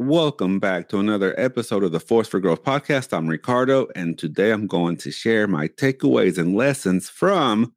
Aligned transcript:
Welcome 0.00 0.58
back 0.58 0.88
to 0.88 0.98
another 0.98 1.38
episode 1.38 1.84
of 1.84 1.92
the 1.92 2.00
Force 2.00 2.26
for 2.26 2.40
Growth 2.40 2.64
podcast. 2.64 3.16
I'm 3.16 3.28
Ricardo, 3.28 3.86
and 3.94 4.18
today 4.18 4.50
I'm 4.50 4.66
going 4.66 4.96
to 4.96 5.12
share 5.12 5.46
my 5.46 5.68
takeaways 5.68 6.36
and 6.36 6.56
lessons 6.56 7.08
from 7.08 7.72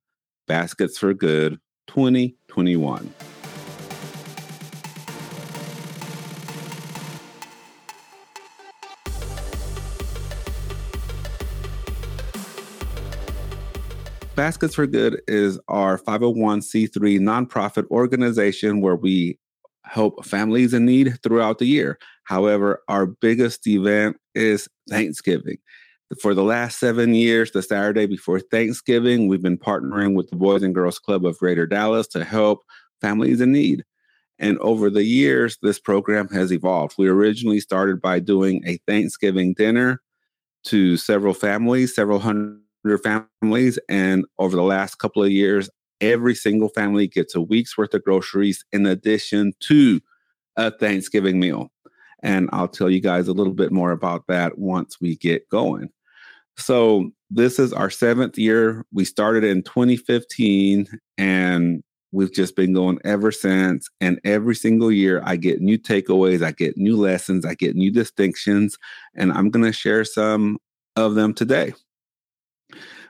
Baskets 0.48 0.98
for 0.98 1.14
Good 1.14 1.60
2021. 1.86 3.14
Baskets 14.34 14.74
for 14.74 14.88
Good 14.88 15.22
is 15.28 15.60
our 15.68 16.00
501c3 16.00 17.20
nonprofit 17.20 17.86
organization 17.92 18.82
where 18.82 18.96
we 18.96 19.38
help 19.88 20.26
families 20.26 20.74
in 20.74 20.86
need 20.86 21.18
throughout 21.24 21.60
the 21.60 21.66
year. 21.66 21.98
However, 22.24 22.82
our 22.88 23.06
biggest 23.06 23.66
event 23.68 24.18
is 24.36 24.68
Thanksgiving. 24.90 25.58
For 26.22 26.34
the 26.34 26.44
last 26.44 26.80
seven 26.80 27.14
years, 27.14 27.52
the 27.52 27.62
Saturday 27.62 28.06
before 28.06 28.40
Thanksgiving, 28.40 29.28
we've 29.28 29.42
been 29.42 29.58
partnering 29.58 30.16
with 30.16 30.30
the 30.30 30.38
Boys 30.38 30.64
and 30.64 30.74
Girls 30.74 31.00
Club 31.00 31.26
of 31.26 31.38
Greater 31.38 31.68
Dallas 31.68 32.08
to 32.10 32.24
help 32.24 32.64
families 33.02 33.42
in 33.42 33.52
need. 33.52 33.84
And 34.40 34.58
over 34.60 34.90
the 34.90 35.04
years, 35.04 35.58
this 35.62 35.80
program 35.80 36.30
has 36.30 36.52
evolved. 36.52 36.96
We 36.98 37.08
originally 37.08 37.60
started 37.60 38.02
by 38.02 38.20
doing 38.20 38.64
a 38.66 38.78
Thanksgiving 38.88 39.54
dinner 39.54 40.02
to 40.66 40.98
several 40.98 41.34
families, 41.34 41.96
several 41.96 42.20
hundred 42.20 42.62
families. 43.04 43.80
And 43.90 44.26
over 44.38 44.56
the 44.56 44.64
last 44.64 44.96
couple 44.96 45.24
of 45.24 45.32
years, 45.32 45.70
every 46.02 46.36
single 46.36 46.70
family 46.70 47.08
gets 47.08 47.36
a 47.36 47.42
week's 47.42 47.78
worth 47.78 47.94
of 47.94 48.04
groceries 48.04 48.64
in 48.72 48.86
addition 48.86 49.54
to 49.62 50.02
a 50.56 50.72
Thanksgiving 50.72 51.40
meal. 51.40 51.72
And 52.24 52.50
I'll 52.52 52.68
tell 52.68 52.90
you 52.90 53.00
guys 53.00 53.28
a 53.28 53.34
little 53.34 53.54
bit 53.54 53.72
more 53.72 53.92
about 53.92 54.26
that 54.28 54.58
once 54.58 55.00
we 55.00 55.16
get 55.18 55.48
going. 55.50 55.90
So, 56.58 57.12
this 57.30 57.60
is 57.60 57.74
our 57.74 57.90
seventh 57.90 58.38
year. 58.38 58.86
We 58.92 59.06
started 59.06 59.44
in 59.44 59.62
2015 59.62 60.88
and 61.18 61.84
we've 62.12 62.34
just 62.34 62.56
been 62.56 62.74
going 62.74 63.00
ever 63.04 63.32
since. 63.32 63.90
And 64.02 64.20
every 64.24 64.56
single 64.56 64.92
year, 64.92 65.22
I 65.24 65.36
get 65.36 65.62
new 65.62 65.78
takeaways, 65.78 66.44
I 66.44 66.52
get 66.52 66.78
new 66.78 66.98
lessons, 66.98 67.46
I 67.46 67.54
get 67.54 67.76
new 67.76 67.92
distinctions, 67.92 68.78
and 69.14 69.32
I'm 69.32 69.50
going 69.50 69.66
to 69.66 69.74
share 69.74 70.06
some 70.06 70.58
of 70.96 71.16
them 71.16 71.34
today. 71.34 71.74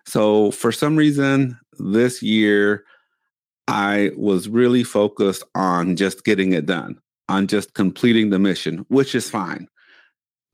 So, 0.05 0.51
for 0.51 0.71
some 0.71 0.95
reason, 0.95 1.57
this 1.79 2.21
year, 2.21 2.83
I 3.67 4.11
was 4.15 4.47
really 4.49 4.83
focused 4.83 5.43
on 5.55 5.95
just 5.95 6.23
getting 6.23 6.53
it 6.53 6.65
done, 6.65 6.99
on 7.29 7.47
just 7.47 7.73
completing 7.73 8.29
the 8.29 8.39
mission, 8.39 8.85
which 8.87 9.13
is 9.13 9.29
fine. 9.29 9.67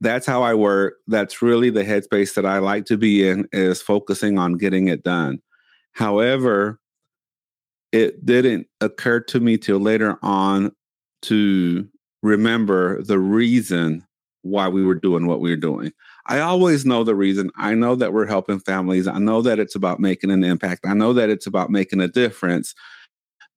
That's 0.02 0.26
how 0.26 0.44
I 0.44 0.54
work. 0.54 0.96
That's 1.08 1.42
really 1.42 1.70
the 1.70 1.84
headspace 1.84 2.34
that 2.36 2.46
I 2.46 2.58
like 2.58 2.86
to 2.86 2.98
be 2.98 3.28
in 3.28 3.48
is 3.52 3.82
focusing 3.82 4.38
on 4.38 4.54
getting 4.54 4.88
it 4.88 5.04
done. 5.04 5.40
However, 5.94 6.80
it 7.92 8.26
didn't 8.26 8.68
occur 8.82 9.20
to 9.22 9.40
me 9.40 9.58
till 9.58 9.80
later 9.80 10.18
on 10.24 10.72
to 11.24 11.88
remember 12.24 13.02
the 13.04 13.20
reason 13.20 14.06
why 14.42 14.68
we 14.68 14.84
were 14.84 14.96
doing 14.96 15.28
what 15.28 15.40
we 15.40 15.52
were 15.52 15.56
doing. 15.56 15.94
I 16.26 16.40
always 16.40 16.86
know 16.86 17.04
the 17.04 17.16
reason. 17.16 17.52
I 17.56 17.74
know 17.74 17.96
that 17.96 18.14
we're 18.14 18.28
helping 18.28 18.60
families. 18.60 19.08
I 19.08 19.20
know 19.20 19.42
that 19.42 19.60
it's 19.60 19.76
about 19.76 20.00
making 20.00 20.32
an 20.32 20.44
impact. 20.44 20.86
I 20.86 20.94
know 20.94 21.14
that 21.14 21.30
it's 21.30 21.48
about 21.48 21.70
making 21.70 22.00
a 22.00 22.08
difference. 22.08 22.74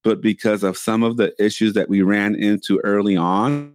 But 0.03 0.21
because 0.21 0.63
of 0.63 0.77
some 0.77 1.03
of 1.03 1.17
the 1.17 1.35
issues 1.43 1.75
that 1.75 1.89
we 1.89 2.03
ran 2.03 2.35
into 2.35 2.81
early 2.85 3.17
on, 3.17 3.75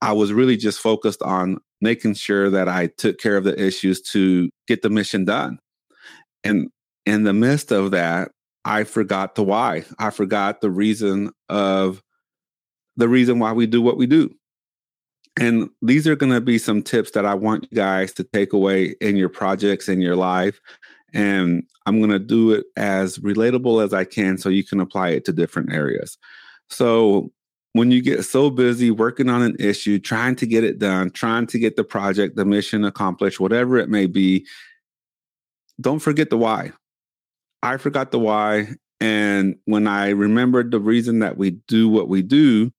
I 0.00 0.12
was 0.12 0.32
really 0.32 0.56
just 0.56 0.80
focused 0.80 1.22
on 1.22 1.58
making 1.80 2.14
sure 2.14 2.50
that 2.50 2.68
I 2.68 2.88
took 2.88 3.18
care 3.18 3.36
of 3.36 3.44
the 3.44 3.58
issues 3.58 4.00
to 4.12 4.50
get 4.66 4.82
the 4.82 4.90
mission 4.90 5.24
done. 5.24 5.58
And 6.44 6.68
in 7.06 7.24
the 7.24 7.32
midst 7.32 7.70
of 7.70 7.90
that, 7.90 8.32
I 8.64 8.84
forgot 8.84 9.34
the 9.34 9.42
why. 9.42 9.84
I 9.98 10.10
forgot 10.10 10.60
the 10.60 10.70
reason 10.70 11.32
of 11.48 12.02
the 12.96 13.08
reason 13.08 13.38
why 13.38 13.52
we 13.52 13.66
do 13.66 13.80
what 13.80 13.96
we 13.96 14.06
do. 14.06 14.34
And 15.36 15.70
these 15.80 16.06
are 16.06 16.16
going 16.16 16.32
to 16.32 16.40
be 16.40 16.58
some 16.58 16.82
tips 16.82 17.12
that 17.12 17.24
I 17.24 17.34
want 17.34 17.68
you 17.70 17.76
guys 17.76 18.12
to 18.14 18.24
take 18.24 18.52
away 18.52 18.96
in 19.00 19.16
your 19.16 19.28
projects 19.28 19.88
in 19.88 20.00
your 20.00 20.16
life. 20.16 20.60
And 21.12 21.64
I'm 21.86 21.98
going 21.98 22.10
to 22.10 22.18
do 22.18 22.52
it 22.52 22.66
as 22.76 23.18
relatable 23.18 23.84
as 23.84 23.92
I 23.92 24.04
can 24.04 24.38
so 24.38 24.48
you 24.48 24.64
can 24.64 24.80
apply 24.80 25.10
it 25.10 25.24
to 25.26 25.32
different 25.32 25.72
areas. 25.72 26.18
So, 26.68 27.32
when 27.72 27.92
you 27.92 28.02
get 28.02 28.24
so 28.24 28.50
busy 28.50 28.90
working 28.90 29.28
on 29.28 29.42
an 29.42 29.56
issue, 29.60 30.00
trying 30.00 30.34
to 30.36 30.46
get 30.46 30.64
it 30.64 30.80
done, 30.80 31.10
trying 31.10 31.46
to 31.46 31.58
get 31.58 31.76
the 31.76 31.84
project, 31.84 32.34
the 32.34 32.44
mission 32.44 32.84
accomplished, 32.84 33.38
whatever 33.38 33.76
it 33.76 33.88
may 33.88 34.06
be, 34.06 34.44
don't 35.80 36.00
forget 36.00 36.30
the 36.30 36.36
why. 36.36 36.72
I 37.62 37.76
forgot 37.76 38.10
the 38.10 38.18
why. 38.18 38.74
And 39.00 39.56
when 39.66 39.86
I 39.86 40.10
remembered 40.10 40.70
the 40.72 40.80
reason 40.80 41.20
that 41.20 41.36
we 41.36 41.52
do 41.68 41.88
what 41.88 42.08
we 42.08 42.22
do, 42.22 42.72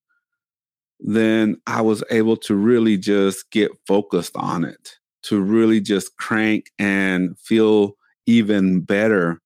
then 1.01 1.59
I 1.67 1.81
was 1.81 2.03
able 2.11 2.37
to 2.37 2.55
really 2.55 2.97
just 2.97 3.49
get 3.51 3.71
focused 3.87 4.35
on 4.35 4.63
it, 4.63 4.97
to 5.23 5.41
really 5.41 5.81
just 5.81 6.15
crank 6.17 6.71
and 6.79 7.37
feel 7.39 7.95
even 8.27 8.81
better 8.81 9.41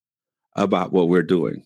about 0.55 0.91
what 0.91 1.09
we're 1.09 1.23
doing. 1.23 1.65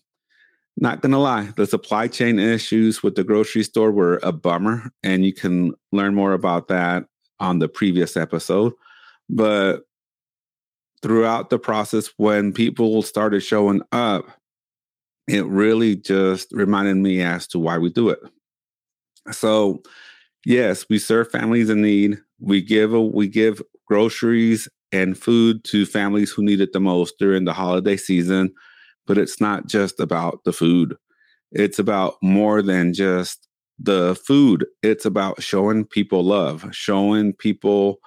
Not 0.76 1.02
gonna 1.02 1.18
lie, 1.18 1.52
the 1.56 1.66
supply 1.66 2.08
chain 2.08 2.38
issues 2.38 3.02
with 3.02 3.16
the 3.16 3.24
grocery 3.24 3.64
store 3.64 3.90
were 3.90 4.20
a 4.22 4.32
bummer, 4.32 4.90
and 5.02 5.24
you 5.24 5.32
can 5.32 5.74
learn 5.92 6.14
more 6.14 6.32
about 6.32 6.68
that 6.68 7.06
on 7.38 7.58
the 7.58 7.68
previous 7.68 8.16
episode. 8.16 8.72
But 9.28 9.80
throughout 11.02 11.50
the 11.50 11.58
process, 11.58 12.10
when 12.16 12.52
people 12.52 13.02
started 13.02 13.40
showing 13.40 13.82
up, 13.92 14.26
it 15.28 15.44
really 15.46 15.96
just 15.96 16.52
reminded 16.52 16.96
me 16.96 17.22
as 17.22 17.46
to 17.48 17.58
why 17.58 17.78
we 17.78 17.90
do 17.90 18.08
it. 18.08 18.20
So, 19.32 19.82
yes, 20.44 20.86
we 20.88 20.98
serve 20.98 21.30
families 21.30 21.70
in 21.70 21.82
need. 21.82 22.18
We 22.40 22.62
give 22.62 22.94
a, 22.94 23.00
we 23.00 23.28
give 23.28 23.62
groceries 23.86 24.68
and 24.92 25.18
food 25.18 25.64
to 25.64 25.86
families 25.86 26.30
who 26.30 26.42
need 26.42 26.60
it 26.60 26.72
the 26.72 26.80
most 26.80 27.18
during 27.18 27.44
the 27.44 27.52
holiday 27.52 27.96
season, 27.96 28.52
but 29.06 29.18
it's 29.18 29.40
not 29.40 29.66
just 29.66 30.00
about 30.00 30.44
the 30.44 30.52
food. 30.52 30.96
It's 31.52 31.78
about 31.78 32.16
more 32.22 32.62
than 32.62 32.94
just 32.94 33.48
the 33.78 34.16
food. 34.26 34.66
It's 34.82 35.04
about 35.04 35.42
showing 35.42 35.84
people 35.86 36.24
love, 36.24 36.66
showing 36.72 37.32
people 37.34 37.98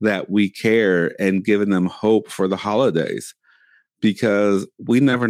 that 0.00 0.30
we 0.30 0.50
care 0.50 1.14
and 1.20 1.44
giving 1.44 1.70
them 1.70 1.86
hope 1.86 2.30
for 2.30 2.48
the 2.48 2.56
holidays 2.56 3.34
because 4.00 4.66
we 4.86 5.00
never 5.00 5.28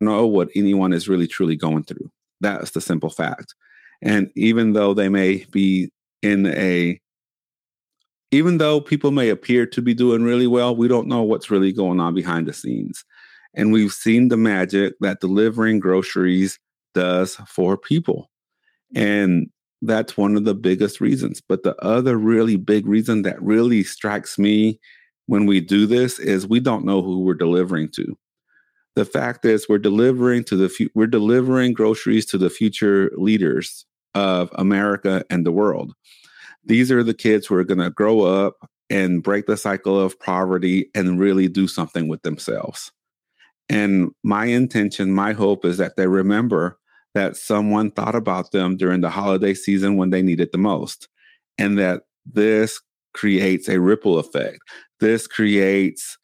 know 0.00 0.26
what 0.26 0.50
anyone 0.54 0.92
is 0.92 1.08
really 1.08 1.26
truly 1.26 1.56
going 1.56 1.84
through. 1.84 2.10
That's 2.40 2.72
the 2.72 2.80
simple 2.80 3.10
fact. 3.10 3.54
And 4.02 4.30
even 4.34 4.72
though 4.72 4.94
they 4.94 5.08
may 5.08 5.44
be 5.50 5.90
in 6.22 6.46
a, 6.46 7.00
even 8.30 8.58
though 8.58 8.80
people 8.80 9.10
may 9.10 9.28
appear 9.28 9.66
to 9.66 9.82
be 9.82 9.94
doing 9.94 10.22
really 10.22 10.46
well, 10.46 10.74
we 10.74 10.88
don't 10.88 11.08
know 11.08 11.22
what's 11.22 11.50
really 11.50 11.72
going 11.72 12.00
on 12.00 12.14
behind 12.14 12.46
the 12.46 12.52
scenes. 12.52 13.04
And 13.54 13.72
we've 13.72 13.92
seen 13.92 14.28
the 14.28 14.36
magic 14.36 14.94
that 15.00 15.20
delivering 15.20 15.80
groceries 15.80 16.58
does 16.94 17.36
for 17.46 17.76
people. 17.76 18.30
And 18.94 19.50
that's 19.82 20.16
one 20.16 20.36
of 20.36 20.44
the 20.44 20.54
biggest 20.54 21.00
reasons. 21.00 21.42
But 21.46 21.62
the 21.62 21.74
other 21.84 22.16
really 22.16 22.56
big 22.56 22.86
reason 22.86 23.22
that 23.22 23.40
really 23.42 23.82
strikes 23.82 24.38
me 24.38 24.78
when 25.26 25.46
we 25.46 25.60
do 25.60 25.86
this 25.86 26.18
is 26.18 26.46
we 26.46 26.60
don't 26.60 26.84
know 26.84 27.02
who 27.02 27.20
we're 27.20 27.34
delivering 27.34 27.88
to 27.90 28.16
the 28.96 29.04
fact 29.04 29.44
is 29.44 29.68
we're 29.68 29.78
delivering 29.78 30.44
to 30.44 30.56
the 30.56 30.68
fu- 30.68 30.90
we're 30.94 31.06
delivering 31.06 31.72
groceries 31.72 32.26
to 32.26 32.38
the 32.38 32.50
future 32.50 33.10
leaders 33.16 33.86
of 34.14 34.50
America 34.54 35.24
and 35.30 35.44
the 35.46 35.52
world. 35.52 35.94
These 36.64 36.90
are 36.92 37.02
the 37.02 37.14
kids 37.14 37.46
who 37.46 37.54
are 37.54 37.64
going 37.64 37.78
to 37.78 37.90
grow 37.90 38.20
up 38.20 38.56
and 38.90 39.22
break 39.22 39.46
the 39.46 39.56
cycle 39.56 39.98
of 39.98 40.18
poverty 40.18 40.90
and 40.94 41.20
really 41.20 41.48
do 41.48 41.68
something 41.68 42.08
with 42.08 42.22
themselves. 42.22 42.90
And 43.68 44.10
my 44.24 44.46
intention, 44.46 45.12
my 45.12 45.32
hope 45.32 45.64
is 45.64 45.78
that 45.78 45.96
they 45.96 46.08
remember 46.08 46.78
that 47.14 47.36
someone 47.36 47.90
thought 47.90 48.14
about 48.14 48.52
them 48.52 48.76
during 48.76 49.00
the 49.00 49.10
holiday 49.10 49.54
season 49.54 49.96
when 49.96 50.10
they 50.10 50.22
needed 50.22 50.50
the 50.52 50.58
most, 50.58 51.08
and 51.56 51.78
that 51.78 52.02
this 52.26 52.80
creates 53.14 53.68
a 53.68 53.80
ripple 53.80 54.18
effect. 54.18 54.58
This 54.98 55.26
creates 55.26 56.18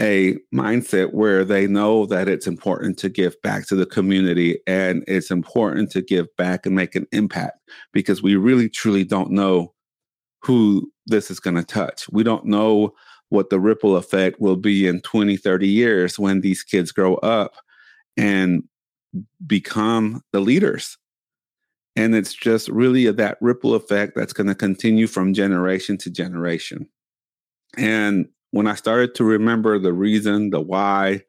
a 0.00 0.36
mindset 0.54 1.14
where 1.14 1.44
they 1.44 1.66
know 1.66 2.04
that 2.06 2.28
it's 2.28 2.46
important 2.46 2.98
to 2.98 3.08
give 3.08 3.40
back 3.42 3.66
to 3.66 3.74
the 3.74 3.86
community 3.86 4.58
and 4.66 5.02
it's 5.06 5.30
important 5.30 5.90
to 5.90 6.02
give 6.02 6.26
back 6.36 6.66
and 6.66 6.74
make 6.74 6.94
an 6.94 7.06
impact 7.12 7.58
because 7.92 8.22
we 8.22 8.36
really 8.36 8.68
truly 8.68 9.04
don't 9.04 9.30
know 9.30 9.72
who 10.42 10.90
this 11.06 11.30
is 11.30 11.40
going 11.40 11.56
to 11.56 11.64
touch. 11.64 12.08
We 12.10 12.22
don't 12.22 12.44
know 12.44 12.92
what 13.30 13.50
the 13.50 13.58
ripple 13.58 13.96
effect 13.96 14.40
will 14.40 14.56
be 14.56 14.86
in 14.86 15.00
20, 15.00 15.36
30 15.36 15.66
years 15.66 16.18
when 16.18 16.42
these 16.42 16.62
kids 16.62 16.92
grow 16.92 17.14
up 17.16 17.54
and 18.16 18.62
become 19.46 20.22
the 20.32 20.40
leaders. 20.40 20.98
And 21.96 22.14
it's 22.14 22.34
just 22.34 22.68
really 22.68 23.10
that 23.10 23.38
ripple 23.40 23.74
effect 23.74 24.12
that's 24.14 24.34
going 24.34 24.48
to 24.48 24.54
continue 24.54 25.06
from 25.06 25.32
generation 25.32 25.96
to 25.98 26.10
generation. 26.10 26.88
And 27.78 28.28
when 28.50 28.66
I 28.66 28.74
started 28.74 29.14
to 29.16 29.24
remember 29.24 29.78
the 29.78 29.92
reason, 29.92 30.50
the 30.50 30.60
why, 30.60 31.22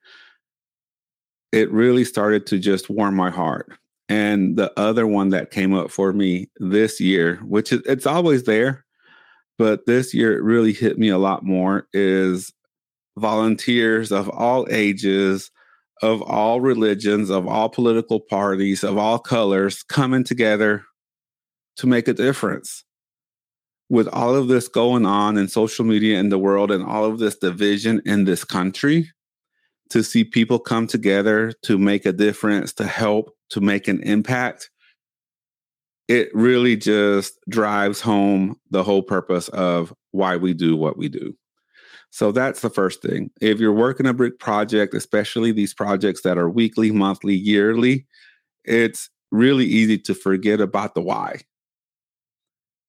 it 1.52 1.72
really 1.72 2.04
started 2.04 2.46
to 2.48 2.60
just 2.60 2.90
warm 2.90 3.16
my 3.16 3.30
heart. 3.30 3.72
And 4.10 4.56
the 4.58 4.72
other 4.80 5.06
one 5.06 5.30
that 5.30 5.52
came 5.52 5.74
up 5.74 5.92
for 5.92 6.14
me 6.14 6.50
this 6.60 7.02
year, 7.02 7.38
which 7.38 7.74
is 7.74 7.82
it's 7.86 8.06
always 8.06 8.44
there, 8.44 8.86
but 9.58 9.86
this 9.86 10.14
year 10.14 10.38
it 10.38 10.44
really 10.44 10.72
hit 10.72 10.98
me 10.98 11.10
a 11.10 11.18
lot 11.18 11.44
more, 11.44 11.88
is 11.94 12.54
volunteers 13.18 14.12
of 14.12 14.30
all 14.30 14.68
ages, 14.70 15.52
of 16.02 16.22
all 16.22 16.62
religions, 16.62 17.30
of 17.30 17.48
all 17.48 17.68
political 17.68 18.20
parties, 18.20 18.84
of 18.84 18.98
all 18.98 19.20
colors 19.20 19.84
coming 19.84 20.24
together 20.24 20.84
to 21.78 21.88
make 21.88 22.08
a 22.08 22.14
difference. 22.14 22.84
With 23.90 24.08
all 24.10 24.36
of 24.36 24.48
this 24.48 24.68
going 24.68 25.06
on 25.06 25.38
in 25.38 25.48
social 25.48 25.86
media 25.86 26.20
in 26.20 26.30
the 26.30 26.38
world 26.38 26.72
and 26.72 26.84
all 26.84 27.06
of 27.06 27.20
this 27.20 27.38
division 27.38 28.02
in 28.06 28.26
this 28.26 28.44
country, 28.44 29.10
to 29.90 30.04
see 30.04 30.24
people 30.24 30.60
come 30.60 30.88
together 30.88 31.54
to 31.64 31.78
make 31.78 32.06
a 32.06 32.12
difference, 32.12 32.74
to 32.74 32.86
help, 32.86 33.32
to 33.50 33.62
make 33.62 33.88
an 33.88 34.02
impact, 34.04 34.70
it 36.08 36.30
really 36.34 36.76
just 36.76 37.34
drives 37.50 38.02
home 38.02 38.58
the 38.70 38.84
whole 38.84 39.04
purpose 39.04 39.48
of 39.50 39.94
why 40.12 40.36
we 40.36 40.54
do 40.54 40.76
what 40.76 40.98
we 40.98 41.10
do. 41.10 41.34
So 42.10 42.32
that's 42.32 42.62
the 42.62 42.70
first 42.70 43.02
thing. 43.02 43.30
If 43.42 43.60
you're 43.60 43.74
working 43.74 44.06
a 44.06 44.14
brick 44.14 44.40
project, 44.40 44.94
especially 44.94 45.52
these 45.52 45.74
projects 45.74 46.22
that 46.22 46.38
are 46.38 46.50
weekly, 46.50 46.92
monthly, 46.92 47.36
yearly, 47.36 48.06
it's 48.64 49.10
really 49.32 49.66
easy 49.66 49.98
to 50.00 50.14
forget 50.14 50.62
about 50.62 50.96
the 50.96 51.02
why. 51.02 51.42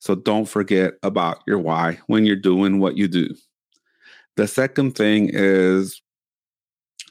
So 0.08 0.14
don't 0.14 0.48
forget 0.48 0.94
about 1.02 1.42
your 1.46 1.58
why 1.58 1.98
when 2.06 2.24
you're 2.24 2.34
doing 2.34 2.80
what 2.80 2.96
you 2.96 3.08
do. 3.08 3.28
The 4.38 4.48
second 4.48 4.92
thing 4.92 5.28
is 5.30 6.00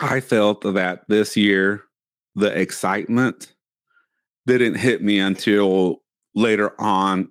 I 0.02 0.20
felt 0.20 0.62
that 0.62 1.02
this 1.08 1.38
year 1.38 1.84
the 2.34 2.48
excitement 2.60 3.54
didn't 4.48 4.78
hit 4.80 5.04
me 5.04 5.20
until 5.20 6.02
later 6.34 6.74
on. 6.82 7.30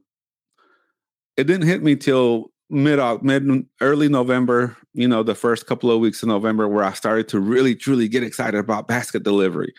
It 1.36 1.48
didn't 1.48 1.66
hit 1.66 1.82
me 1.82 1.96
till 1.96 2.52
mid 2.70 3.00
uh, 3.00 3.18
mid 3.20 3.66
early 3.80 4.08
November, 4.08 4.76
you 4.94 5.08
know, 5.08 5.24
the 5.24 5.34
first 5.34 5.66
couple 5.66 5.90
of 5.90 5.98
weeks 5.98 6.22
of 6.22 6.28
November 6.28 6.68
where 6.68 6.84
I 6.84 6.92
started 6.92 7.26
to 7.30 7.40
really 7.40 7.74
truly 7.74 8.06
get 8.06 8.22
excited 8.22 8.60
about 8.60 8.86
basket 8.86 9.24
delivery. 9.24 9.74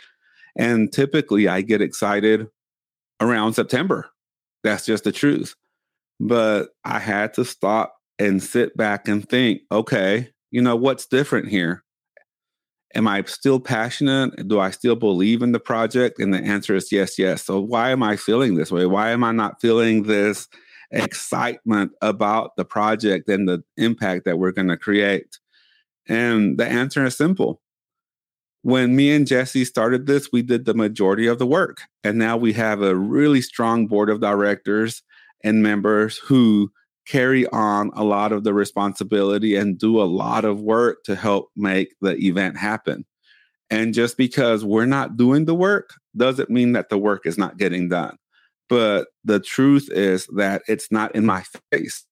And 0.57 0.91
typically 0.91 1.47
I 1.47 1.61
get 1.61 1.81
excited 1.81 2.49
around 3.21 3.53
September. 3.53 4.09
That's 4.65 4.85
just 4.85 5.05
the 5.05 5.13
truth. 5.13 5.55
But 6.19 6.69
I 6.83 6.99
had 6.99 7.33
to 7.35 7.45
stop 7.45 7.95
and 8.19 8.41
sit 8.41 8.75
back 8.75 9.07
and 9.07 9.27
think, 9.27 9.61
okay, 9.71 10.29
you 10.51 10.61
know, 10.61 10.75
what's 10.75 11.05
different 11.05 11.49
here? 11.49 11.83
Am 12.95 13.07
I 13.07 13.23
still 13.23 13.59
passionate? 13.59 14.47
Do 14.47 14.59
I 14.59 14.71
still 14.71 14.95
believe 14.95 15.41
in 15.41 15.51
the 15.51 15.59
project? 15.59 16.19
And 16.19 16.33
the 16.33 16.39
answer 16.39 16.75
is 16.75 16.91
yes, 16.91 17.19
yes. 17.19 17.45
So 17.45 17.59
why 17.59 17.91
am 17.91 18.01
I 18.01 18.15
feeling 18.15 18.55
this 18.55 18.71
way? 18.71 18.85
Why 18.85 19.11
am 19.11 19.23
I 19.23 19.31
not 19.31 19.61
feeling 19.61 20.03
this 20.03 20.47
excitement 20.91 21.91
about 22.01 22.55
the 22.55 22.65
project 22.65 23.29
and 23.29 23.47
the 23.47 23.63
impact 23.75 24.25
that 24.25 24.39
we're 24.39 24.53
going 24.53 24.69
to 24.69 24.77
create? 24.77 25.37
And 26.07 26.57
the 26.57 26.65
answer 26.65 27.05
is 27.05 27.17
simple. 27.17 27.61
When 28.63 28.95
me 28.95 29.13
and 29.13 29.27
Jesse 29.27 29.65
started 29.65 30.07
this, 30.07 30.29
we 30.31 30.41
did 30.41 30.65
the 30.65 30.73
majority 30.73 31.27
of 31.27 31.39
the 31.39 31.45
work. 31.45 31.81
And 32.03 32.17
now 32.17 32.37
we 32.37 32.53
have 32.53 32.81
a 32.81 32.95
really 32.95 33.41
strong 33.41 33.85
board 33.87 34.09
of 34.09 34.21
directors 34.21 35.03
and 35.43 35.63
members 35.63 36.17
who 36.17 36.71
carry 37.07 37.47
on 37.47 37.89
a 37.95 38.03
lot 38.03 38.31
of 38.31 38.43
the 38.43 38.53
responsibility 38.53 39.55
and 39.55 39.77
do 39.77 40.01
a 40.01 40.03
lot 40.03 40.43
of 40.43 40.61
work 40.61 41.03
to 41.05 41.15
help 41.15 41.49
make 41.55 41.95
the 42.01 42.15
event 42.17 42.57
happen. 42.57 43.05
And 43.69 43.93
just 43.93 44.17
because 44.17 44.63
we're 44.63 44.85
not 44.85 45.17
doing 45.17 45.45
the 45.45 45.55
work 45.55 45.91
doesn't 46.15 46.49
mean 46.49 46.73
that 46.73 46.89
the 46.89 46.97
work 46.97 47.25
is 47.25 47.37
not 47.37 47.57
getting 47.57 47.89
done. 47.89 48.17
But 48.69 49.07
the 49.23 49.39
truth 49.39 49.89
is 49.91 50.27
that 50.35 50.63
it's 50.67 50.91
not 50.91 51.15
in 51.15 51.25
my 51.25 51.43
face. 51.71 52.05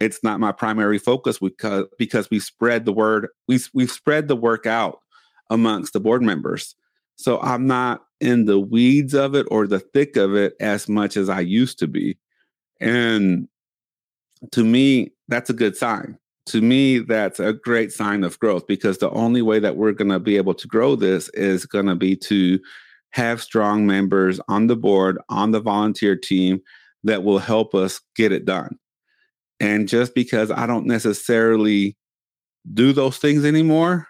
It's 0.00 0.22
not 0.22 0.40
my 0.40 0.52
primary 0.52 0.98
focus 0.98 1.38
because 1.38 1.86
because 1.98 2.30
we 2.30 2.38
spread 2.38 2.84
the 2.84 2.92
word 2.92 3.28
we 3.48 3.58
we've 3.74 3.90
spread 3.90 4.28
the 4.28 4.36
work 4.36 4.64
out 4.64 5.00
amongst 5.50 5.92
the 5.92 6.00
board 6.00 6.22
members. 6.22 6.74
So 7.16 7.40
I'm 7.40 7.66
not 7.66 8.02
in 8.20 8.44
the 8.44 8.60
weeds 8.60 9.14
of 9.14 9.34
it 9.34 9.46
or 9.50 9.66
the 9.66 9.80
thick 9.80 10.16
of 10.16 10.34
it 10.34 10.54
as 10.60 10.88
much 10.88 11.16
as 11.16 11.28
I 11.28 11.40
used 11.40 11.78
to 11.80 11.88
be. 11.88 12.16
And 12.80 13.48
to 14.52 14.64
me, 14.64 15.12
that's 15.28 15.50
a 15.50 15.54
good 15.54 15.76
sign. 15.76 16.18
To 16.46 16.62
me, 16.62 17.00
that's 17.00 17.40
a 17.40 17.52
great 17.52 17.92
sign 17.92 18.24
of 18.24 18.38
growth 18.38 18.66
because 18.66 18.98
the 18.98 19.10
only 19.10 19.42
way 19.42 19.58
that 19.58 19.76
we're 19.76 19.92
going 19.92 20.10
to 20.10 20.18
be 20.18 20.36
able 20.36 20.54
to 20.54 20.66
grow 20.66 20.96
this 20.96 21.28
is 21.30 21.66
going 21.66 21.86
to 21.86 21.94
be 21.94 22.16
to 22.16 22.58
have 23.10 23.42
strong 23.42 23.86
members 23.86 24.40
on 24.48 24.66
the 24.66 24.76
board, 24.76 25.18
on 25.28 25.50
the 25.50 25.60
volunteer 25.60 26.16
team 26.16 26.60
that 27.04 27.22
will 27.22 27.38
help 27.38 27.74
us 27.74 28.00
get 28.16 28.32
it 28.32 28.44
done. 28.44 28.78
And 29.60 29.88
just 29.88 30.14
because 30.14 30.50
I 30.50 30.66
don't 30.66 30.86
necessarily 30.86 31.96
do 32.72 32.92
those 32.92 33.18
things 33.18 33.44
anymore, 33.44 34.07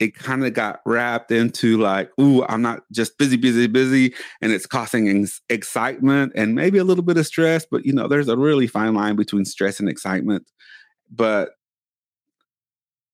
it 0.00 0.14
kind 0.14 0.46
of 0.46 0.54
got 0.54 0.80
wrapped 0.86 1.30
into 1.30 1.76
like, 1.76 2.10
ooh, 2.18 2.42
I'm 2.48 2.62
not 2.62 2.80
just 2.90 3.18
busy, 3.18 3.36
busy, 3.36 3.66
busy, 3.66 4.14
and 4.40 4.50
it's 4.50 4.66
causing 4.66 5.28
excitement 5.50 6.32
and 6.34 6.54
maybe 6.54 6.78
a 6.78 6.84
little 6.84 7.04
bit 7.04 7.18
of 7.18 7.26
stress. 7.26 7.66
But 7.70 7.84
you 7.84 7.92
know, 7.92 8.08
there's 8.08 8.28
a 8.28 8.36
really 8.36 8.66
fine 8.66 8.94
line 8.94 9.14
between 9.14 9.44
stress 9.44 9.78
and 9.78 9.88
excitement. 9.88 10.50
But 11.10 11.50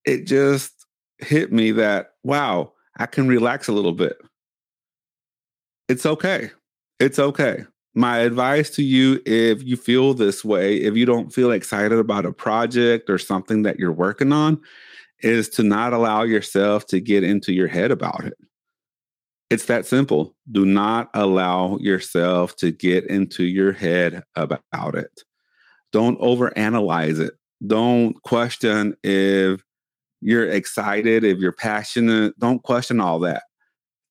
it 0.05 0.27
just 0.27 0.73
hit 1.19 1.53
me 1.53 1.73
that 1.73 2.13
wow, 2.23 2.73
I 2.97 3.07
can 3.07 3.27
relax 3.27 3.67
a 3.67 3.73
little 3.73 3.93
bit. 3.93 4.17
It's 5.89 6.07
okay. 6.07 6.51
It's 7.01 7.19
okay. 7.19 7.65
My 7.95 8.19
advice 8.19 8.71
to 8.71 8.83
you 8.85 9.21
if 9.27 9.63
you 9.65 9.77
feel 9.77 10.15
this 10.15 10.45
way, 10.45 10.77
if 10.77 10.95
you 10.95 11.05
don't 11.05 11.33
feel 11.33 11.51
excited 11.51 11.99
about 11.99 12.27
a 12.27 12.33
project 12.33 13.11
or 13.11 13.19
something 13.19 13.63
that 13.63 13.79
you're 13.79 13.93
working 13.93 14.33
on, 14.33 14.61
is 15.23 15.49
to 15.51 15.63
not 15.63 15.93
allow 15.93 16.23
yourself 16.23 16.87
to 16.87 17.01
get 17.01 17.25
into 17.25 17.53
your 17.53 17.69
head 17.69 17.91
about 17.91 18.25
it. 18.25 18.35
It's 19.49 19.67
that 19.67 19.87
simple. 19.87 20.35
Do 20.51 20.67
not 20.67 21.09
allow 21.15 21.79
yourself 21.79 22.57
to 22.57 22.73
get 22.73 23.07
into 23.07 23.45
your 23.45 23.73
head 23.73 24.25
about 24.35 24.97
it. 24.97 25.23
Don't 25.93 26.21
overanalyze 26.21 27.21
it. 27.21 27.35
Don't 27.67 28.21
question 28.23 28.97
if 29.03 29.63
you're 30.21 30.49
excited, 30.49 31.25
if 31.25 31.39
you're 31.39 31.53
passionate. 31.53 32.39
Don't 32.39 32.63
question 32.63 33.01
all 33.01 33.21
that. 33.21 33.45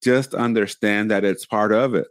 Just 0.03 0.33
understand 0.33 1.11
that 1.11 1.25
it's 1.25 1.45
part 1.45 1.71
of 1.71 1.93
it 1.95 2.07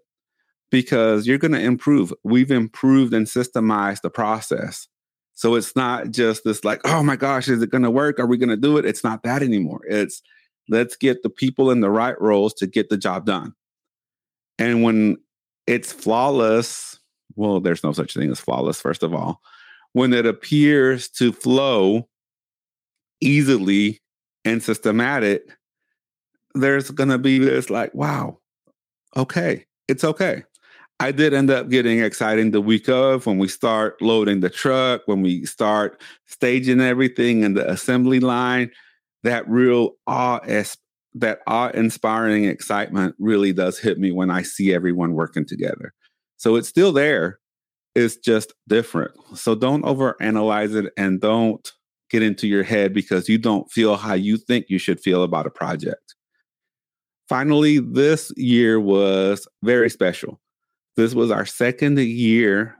because 0.71 1.27
you're 1.27 1.39
going 1.39 1.53
to 1.53 1.61
improve. 1.61 2.13
We've 2.25 2.51
improved 2.51 3.15
and 3.15 3.27
systemized 3.27 4.03
the 4.03 4.11
process. 4.11 4.87
So 5.35 5.57
it's 5.57 5.75
not 5.75 6.11
just 6.11 6.45
this 6.45 6.64
like, 6.64 6.81
oh 6.85 7.03
my 7.03 7.17
gosh, 7.17 7.49
is 7.49 7.61
it 7.61 7.71
going 7.71 7.83
to 7.83 7.91
work? 7.91 8.19
Are 8.19 8.26
we 8.26 8.38
going 8.38 8.50
to 8.50 8.57
do 8.57 8.76
it? 8.76 8.85
It's 8.85 9.05
not 9.05 9.23
that 9.25 9.43
anymore. 9.43 9.81
It's 9.88 10.23
let's 10.69 10.97
get 10.97 11.23
the 11.23 11.31
people 11.31 11.71
in 11.71 11.81
the 11.81 11.91
right 11.91 12.19
roles 12.21 12.55
to 12.55 12.67
get 12.67 12.88
the 12.88 12.97
job 12.97 13.26
done. 13.26 13.55
And 14.59 14.83
when 14.83 15.17
it's 15.67 15.93
flawless, 15.93 16.99
well, 17.37 17.61
there's 17.61 17.83
no 17.83 17.93
such 17.93 18.14
thing 18.14 18.31
as 18.31 18.41
flawless, 18.41 18.81
first 18.81 19.03
of 19.03 19.12
all. 19.12 19.41
When 19.93 20.12
it 20.12 20.26
appears 20.26 21.09
to 21.11 21.33
flow 21.33 22.09
easily 23.21 24.00
and 24.45 24.62
systematic, 24.62 25.43
there's 26.55 26.91
going 26.91 27.09
to 27.09 27.19
be 27.19 27.38
this 27.38 27.71
like, 27.71 27.93
wow, 27.95 28.38
okay, 29.17 29.67
it's 29.88 30.05
okay. 30.05 30.45
I 31.01 31.11
did 31.11 31.35
end 31.35 31.51
up 31.51 31.69
getting 31.71 32.01
exciting 32.01 32.53
the 32.53 32.61
week 32.61 32.89
of 32.89 33.27
when 33.27 33.39
we 33.39 33.49
start 33.49 34.01
loading 34.01 34.41
the 34.41 34.51
truck, 34.51 35.03
when 35.07 35.23
we 35.23 35.45
start 35.45 36.01
staging 36.27 36.81
everything 36.81 37.43
in 37.43 37.55
the 37.55 37.69
assembly 37.69 38.21
line. 38.21 38.71
That 39.25 39.49
real 39.49 39.93
awe, 40.07 40.41
that 41.15 41.41
awe-inspiring 41.47 42.45
excitement 42.45 43.17
really 43.19 43.53
does 43.53 43.79
hit 43.79 43.99
me 43.99 44.13
when 44.13 44.31
I 44.31 44.43
see 44.43 44.73
everyone 44.73 45.15
working 45.15 45.47
together. 45.47 45.95
So 46.37 46.57
it's 46.57 46.69
still 46.69 46.93
there. 46.93 47.39
It's 47.95 48.17
just 48.17 48.53
different. 48.69 49.13
So 49.35 49.55
don't 49.55 49.85
overanalyze 49.85 50.75
it 50.75 50.93
and 50.97 51.21
don't 51.21 51.73
get 52.11 52.23
into 52.23 52.47
your 52.47 52.65
head 52.65 52.93
because 52.93 53.29
you 53.29 53.39
don't 53.39 53.71
feel 53.71 53.97
how 53.97 54.15
you 54.15 54.37
think 54.37 54.67
you 54.69 54.79
should 54.79 55.01
feel 55.01 55.23
about 55.23 55.47
a 55.47 55.51
project. 55.51 56.15
Finally, 57.29 57.79
this 57.79 58.31
year 58.37 58.79
was 58.79 59.49
very 59.63 59.89
special 59.89 60.39
this 60.97 61.15
was 61.15 61.31
our 61.31 61.47
second 61.47 61.99
year 61.99 62.77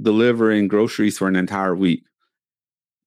delivering 0.00 0.68
groceries 0.68 1.18
for 1.18 1.28
an 1.28 1.36
entire 1.36 1.74
week. 1.74 2.04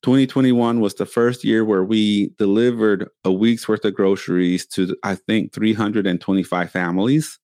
2021 0.04 0.80
was 0.80 0.94
the 0.96 1.06
first 1.06 1.44
year 1.44 1.66
where 1.66 1.84
we 1.84 2.30
delivered 2.38 3.10
a 3.24 3.32
week's 3.32 3.68
worth 3.68 3.84
of 3.84 3.96
groceries 3.96 4.66
to, 4.68 4.96
I 5.04 5.16
think, 5.16 5.54
325 5.54 6.72
families. 6.72 7.40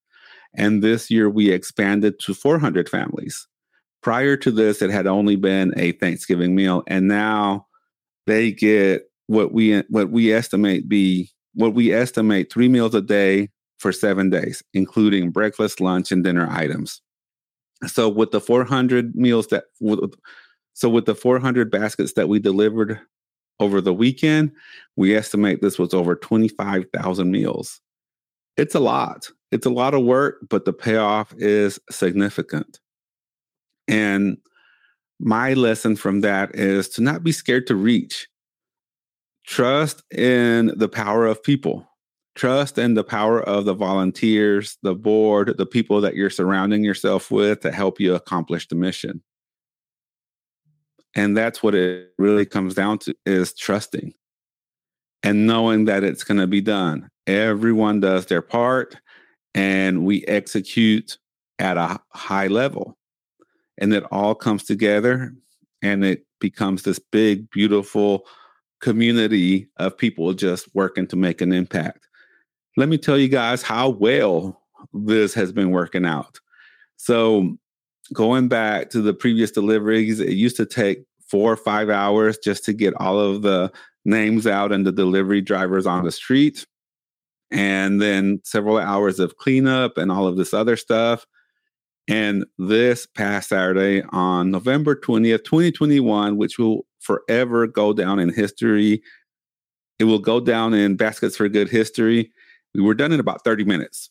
And 0.56 0.84
this 0.84 1.10
year 1.10 1.30
we 1.30 1.50
expanded 1.50 2.20
to 2.20 2.34
400 2.34 2.88
families. 2.88 3.48
Prior 4.02 4.38
to 4.38 4.52
this, 4.52 4.82
it 4.82 4.92
had 4.92 5.08
only 5.08 5.36
been 5.36 5.74
a 5.78 5.94
Thanksgiving 5.94 6.56
meal. 6.56 6.84
And 6.88 7.08
now 7.08 7.68
they 8.28 8.52
get 8.52 9.04
what 9.28 9.52
we 9.52 9.80
what 9.90 10.12
we 10.12 10.32
estimate 10.34 10.88
be 10.88 11.32
what 11.54 11.74
we 11.74 11.94
estimate 11.94 12.52
three 12.52 12.68
meals 12.68 12.94
a 12.94 13.02
day 13.02 13.50
for 13.84 13.92
seven 13.92 14.30
days, 14.30 14.64
including 14.74 15.30
breakfast, 15.30 15.82
lunch, 15.82 16.12
and 16.12 16.24
dinner 16.24 16.48
items. 16.50 17.02
So 17.86 18.08
with 18.08 18.32
the 18.32 18.40
400 18.40 19.14
meals 19.14 19.48
that 19.48 19.66
so 20.74 20.90
with 20.90 21.06
the 21.06 21.14
400 21.14 21.70
baskets 21.70 22.14
that 22.14 22.30
we 22.30 22.40
delivered 22.40 23.00
over 23.60 23.82
the 23.82 23.94
weekend, 23.94 24.54
we 24.96 25.16
estimate 25.16 25.62
this 25.62 25.78
was 25.78 25.94
over 25.94 26.16
25,000 26.16 27.30
meals. 27.30 27.82
It's 28.56 28.74
a 28.74 28.80
lot. 28.80 29.30
It's 29.52 29.66
a 29.66 29.70
lot 29.70 29.94
of 29.94 30.04
work, 30.04 30.38
but 30.50 30.64
the 30.64 30.74
payoff 30.74 31.34
is 31.38 31.78
significant. 31.92 32.80
And 33.90 34.38
my 35.20 35.54
lesson 35.54 35.98
from 35.98 36.22
that 36.22 36.56
is 36.56 36.88
to 36.90 37.02
not 37.02 37.22
be 37.22 37.34
scared 37.34 37.68
to 37.68 37.76
reach. 37.76 38.30
Trust 39.46 40.04
in 40.10 40.72
the 40.78 40.88
power 40.88 41.28
of 41.28 41.44
people. 41.44 41.86
Trust 42.36 42.78
in 42.78 42.96
the 42.96 43.04
power 43.04 43.42
of 43.42 43.66
the 43.66 43.76
volunteers, 43.76 44.78
the 44.82 44.96
board, 44.96 45.56
the 45.58 45.66
people 45.66 46.02
that 46.02 46.16
you're 46.16 46.32
surrounding 46.32 46.84
yourself 46.84 47.30
with 47.30 47.60
to 47.62 47.72
help 47.72 48.00
you 48.00 48.16
accomplish 48.16 48.68
the 48.68 48.76
mission. 48.76 49.22
And 51.16 51.38
that's 51.38 51.62
what 51.62 51.76
it 51.76 52.10
really 52.18 52.46
comes 52.46 52.74
down 52.74 52.98
to 53.00 53.16
is 53.26 53.54
trusting 53.54 54.14
and 55.22 55.46
knowing 55.46 55.86
that 55.86 56.04
it's 56.04 56.24
going 56.24 56.40
to 56.40 56.48
be 56.48 56.62
done. 56.62 57.10
Everyone 57.28 58.00
does 58.00 58.26
their 58.26 58.42
part 58.42 58.98
and 59.54 60.04
we 60.04 60.24
execute 60.26 61.18
at 61.60 61.78
a 61.78 62.00
high 62.14 62.48
level. 62.48 62.98
And 63.78 63.94
it 63.94 64.04
all 64.12 64.34
comes 64.34 64.64
together 64.64 65.34
and 65.82 66.04
it 66.04 66.26
becomes 66.40 66.84
this 66.84 67.00
big, 67.00 67.50
beautiful 67.52 68.26
community 68.82 69.68
of 69.78 69.98
people 69.98 70.34
just 70.34 70.68
working 70.74 71.08
to 71.08 71.16
make 71.16 71.42
an 71.42 71.54
impact. 71.54 72.08
Let 72.76 72.90
me 72.90 72.98
tell 72.98 73.18
you 73.18 73.28
guys 73.28 73.62
how 73.62 73.90
well 73.90 74.62
this 74.94 75.34
has 75.34 75.52
been 75.52 75.72
working 75.72 76.06
out. 76.06 76.40
So, 76.98 77.58
going 78.14 78.48
back 78.48 78.90
to 78.92 79.02
the 79.02 79.14
previous 79.14 79.52
deliveries, 79.52 80.20
it 80.20 80.34
used 80.34 80.58
to 80.58 80.66
take 80.66 81.06
four 81.28 81.52
or 81.52 81.58
five 81.58 81.90
hours 81.90 82.38
just 82.38 82.66
to 82.66 82.74
get 82.74 82.94
all 82.96 83.20
of 83.20 83.42
the 83.42 83.72
names 84.06 84.46
out 84.46 84.72
and 84.72 84.86
the 84.86 84.92
delivery 84.92 85.42
drivers 85.42 85.86
on 85.86 86.04
the 86.04 86.12
street. 86.12 86.66
And 87.52 88.02
then 88.02 88.42
several 88.44 88.78
hours 88.78 89.20
of 89.20 89.38
cleanup 89.38 89.98
and 89.98 90.12
all 90.12 90.28
of 90.28 90.38
this 90.38 90.54
other 90.54 90.76
stuff. 90.76 91.26
And 92.08 92.46
this 92.58 93.06
past 93.06 93.50
Saturday 93.50 94.04
on 94.10 94.52
November 94.52 94.96
20th, 94.96 95.44
2021, 95.46 96.38
which 96.38 96.58
will 96.58 96.86
forever 97.00 97.68
go 97.68 97.94
down 97.94 98.20
in 98.20 98.34
history, 98.34 99.02
it 100.00 100.04
will 100.06 100.20
go 100.20 100.40
down 100.40 100.74
in 100.74 100.98
Baskets 100.98 101.38
for 101.38 101.48
Good 101.48 101.70
history. 101.70 102.32
We 102.74 102.82
were 102.82 102.94
done 102.94 103.12
in 103.12 103.20
about 103.20 103.44
30 103.44 103.66
minutes. 103.66 104.10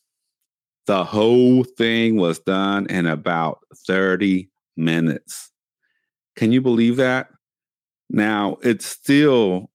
The 0.87 1.05
whole 1.05 1.65
thing 1.65 2.17
was 2.17 2.39
done 2.41 2.87
in 2.87 3.07
about 3.07 3.61
30 3.87 4.49
minutes. 4.77 5.51
Can 6.37 6.53
you 6.53 6.61
believe 6.61 6.97
that? 6.97 7.29
Now, 8.11 8.59
it's 8.63 8.87
still, 8.87 9.71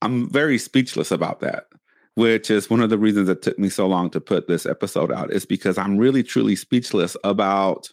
I'm 0.00 0.30
very 0.30 0.58
speechless 0.58 1.10
about 1.10 1.40
that, 1.40 1.66
which 2.14 2.50
is 2.50 2.70
one 2.70 2.80
of 2.80 2.90
the 2.90 2.98
reasons 2.98 3.28
it 3.28 3.42
took 3.42 3.58
me 3.58 3.68
so 3.68 3.86
long 3.86 4.10
to 4.10 4.20
put 4.20 4.48
this 4.48 4.66
episode 4.66 5.12
out, 5.12 5.32
is 5.32 5.44
because 5.44 5.78
I'm 5.78 5.98
really 5.98 6.22
truly 6.22 6.56
speechless 6.56 7.16
about 7.24 7.90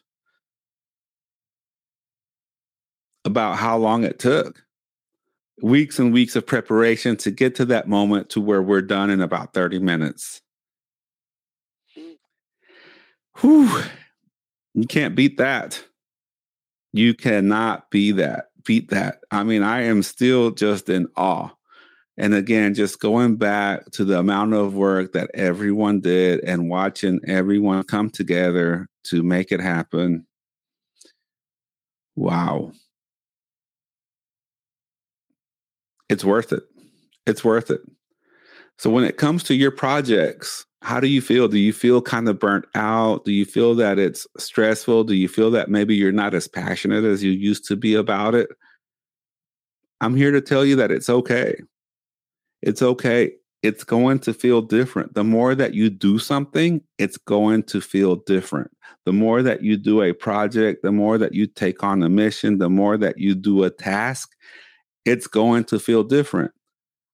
about 3.26 3.58
how 3.58 3.78
long 3.78 4.06
it 4.06 4.18
took 4.18 4.64
weeks 5.62 6.00
and 6.00 6.14
weeks 6.14 6.36
of 6.36 6.46
preparation 6.46 7.16
to 7.18 7.32
get 7.32 7.56
to 7.56 7.66
that 7.66 7.88
moment 7.88 8.30
to 8.30 8.42
where 8.42 8.62
we're 8.62 8.82
done 8.82 9.10
in 9.10 9.22
about 9.22 9.54
30 9.54 9.80
minutes. 9.80 10.42
Whew. 13.40 13.84
You 14.74 14.88
can't 14.88 15.16
beat 15.16 15.38
that. 15.38 15.84
You 16.92 17.14
cannot 17.14 17.90
be 17.92 18.12
that, 18.14 18.46
beat 18.66 18.90
that. 18.90 19.20
I 19.32 19.44
mean, 19.44 19.64
I 19.64 19.84
am 19.84 20.04
still 20.04 20.52
just 20.52 20.90
in 20.90 21.08
awe. 21.16 21.50
And 22.18 22.34
again, 22.34 22.74
just 22.74 23.00
going 23.00 23.38
back 23.38 23.92
to 23.92 24.04
the 24.04 24.20
amount 24.20 24.54
of 24.54 24.74
work 24.74 25.14
that 25.14 25.32
everyone 25.34 26.02
did 26.02 26.42
and 26.44 26.70
watching 26.70 27.22
everyone 27.26 27.84
come 27.84 28.10
together 28.10 28.88
to 29.06 29.24
make 29.24 29.54
it 29.54 29.62
happen. 29.62 30.26
Wow. 32.18 32.74
It's 36.10 36.26
worth 36.26 36.52
it. 36.52 36.64
It's 37.26 37.44
worth 37.44 37.70
it. 37.72 37.82
So 38.78 38.90
when 38.90 39.04
it 39.04 39.18
comes 39.18 39.44
to 39.44 39.56
your 39.56 39.72
projects, 39.72 40.66
how 40.82 41.00
do 41.00 41.08
you 41.08 41.22
feel? 41.22 41.48
Do 41.48 41.60
you 41.60 41.74
feel 41.74 42.02
kind 42.02 42.30
of 42.30 42.40
burnt 42.40 42.66
out? 42.76 43.26
Do 43.26 43.32
you 43.32 43.46
feel 43.46 43.76
that 43.76 44.00
it's 44.00 44.26
stressful? 44.38 45.04
Do 45.04 45.14
you 45.14 45.28
feel 45.28 45.52
that 45.52 45.70
maybe 45.70 45.96
you're 45.96 46.12
not 46.12 46.34
as 46.34 46.48
passionate 46.48 47.04
as 47.04 47.22
you 47.22 47.32
used 47.32 47.66
to 47.68 47.76
be 47.76 47.94
about 47.94 48.36
it? 48.36 48.50
I'm 50.02 50.16
here 50.16 50.32
to 50.32 50.42
tell 50.42 50.64
you 50.64 50.78
that 50.78 50.92
it's 50.92 51.10
okay. 51.10 51.56
It's 52.62 52.82
okay. 52.82 53.34
It's 53.62 53.84
going 53.84 54.20
to 54.20 54.34
feel 54.34 54.62
different. 54.62 55.14
The 55.14 55.26
more 55.26 55.54
that 55.54 55.74
you 55.74 55.90
do 55.90 56.18
something, 56.18 56.82
it's 56.98 57.18
going 57.18 57.64
to 57.64 57.82
feel 57.82 58.16
different. 58.16 58.72
The 59.06 59.12
more 59.12 59.44
that 59.44 59.62
you 59.62 59.76
do 59.76 60.02
a 60.02 60.14
project, 60.14 60.84
the 60.84 60.94
more 60.94 61.18
that 61.18 61.34
you 61.34 61.46
take 61.48 61.84
on 61.84 62.02
a 62.02 62.08
mission, 62.08 62.58
the 62.58 62.70
more 62.70 62.98
that 62.98 63.18
you 63.18 63.36
do 63.36 63.64
a 63.64 63.70
task, 63.70 64.34
it's 65.06 65.28
going 65.28 65.64
to 65.66 65.80
feel 65.80 66.04
different. 66.04 66.52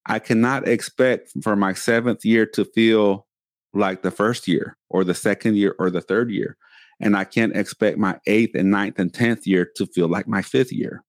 I 0.06 0.20
cannot 0.20 0.68
expect 0.68 1.32
for 1.42 1.56
my 1.56 1.74
seventh 1.74 2.24
year 2.24 2.46
to 2.48 2.66
feel 2.66 3.26
like 3.74 4.02
the 4.02 4.12
first 4.12 4.48
year 4.48 4.78
or 4.90 5.04
the 5.04 5.14
second 5.14 5.58
year 5.58 5.76
or 5.80 5.90
the 5.90 6.02
third 6.02 6.32
year. 6.32 6.58
And 7.00 7.18
I 7.18 7.26
can't 7.26 7.56
expect 7.56 7.98
my 7.98 8.20
eighth 8.26 8.56
and 8.56 8.72
ninth 8.72 9.00
and 9.00 9.12
10th 9.12 9.46
year 9.46 9.70
to 9.76 9.86
feel 9.86 10.08
like 10.08 10.28
my 10.28 10.42
fifth 10.42 10.72
year. 10.72 11.04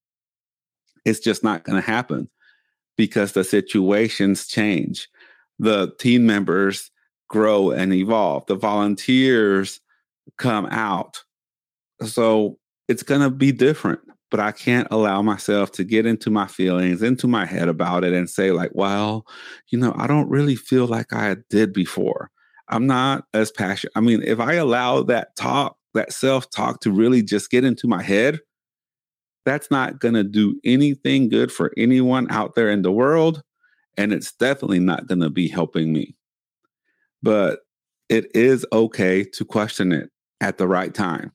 It's 1.04 1.20
just 1.20 1.44
not 1.44 1.64
going 1.64 1.80
to 1.80 1.86
happen 1.86 2.28
because 2.96 3.32
the 3.32 3.44
situations 3.44 4.46
change. 4.46 5.08
The 5.58 5.94
team 6.00 6.26
members 6.26 6.90
grow 7.28 7.70
and 7.70 7.92
evolve. 7.92 8.46
The 8.46 8.56
volunteers 8.56 9.80
come 10.38 10.66
out. 10.66 11.22
So 12.02 12.58
it's 12.88 13.02
going 13.02 13.20
to 13.20 13.30
be 13.30 13.52
different 13.52 14.00
but 14.30 14.40
I 14.40 14.52
can't 14.52 14.88
allow 14.90 15.22
myself 15.22 15.70
to 15.72 15.84
get 15.84 16.06
into 16.06 16.30
my 16.30 16.46
feelings, 16.46 17.02
into 17.02 17.28
my 17.28 17.46
head 17.46 17.68
about 17.68 18.04
it 18.04 18.12
and 18.12 18.28
say, 18.28 18.50
like, 18.50 18.70
well, 18.74 19.24
you 19.70 19.78
know, 19.78 19.94
I 19.96 20.06
don't 20.06 20.28
really 20.28 20.56
feel 20.56 20.86
like 20.86 21.12
I 21.12 21.36
did 21.48 21.72
before. 21.72 22.30
I'm 22.68 22.86
not 22.86 23.24
as 23.32 23.52
passionate. 23.52 23.92
I 23.94 24.00
mean, 24.00 24.22
if 24.22 24.40
I 24.40 24.54
allow 24.54 25.02
that 25.04 25.36
talk, 25.36 25.76
that 25.94 26.12
self 26.12 26.50
talk 26.50 26.80
to 26.80 26.90
really 26.90 27.22
just 27.22 27.50
get 27.50 27.64
into 27.64 27.86
my 27.86 28.02
head, 28.02 28.40
that's 29.44 29.70
not 29.70 30.00
going 30.00 30.14
to 30.14 30.24
do 30.24 30.60
anything 30.64 31.28
good 31.28 31.52
for 31.52 31.72
anyone 31.76 32.26
out 32.30 32.56
there 32.56 32.70
in 32.70 32.82
the 32.82 32.92
world. 32.92 33.42
And 33.96 34.12
it's 34.12 34.32
definitely 34.32 34.80
not 34.80 35.06
going 35.06 35.20
to 35.20 35.30
be 35.30 35.48
helping 35.48 35.92
me. 35.92 36.16
But 37.22 37.60
it 38.08 38.26
is 38.34 38.66
okay 38.72 39.24
to 39.24 39.44
question 39.44 39.92
it 39.92 40.10
at 40.40 40.58
the 40.58 40.68
right 40.68 40.92
time. 40.92 41.32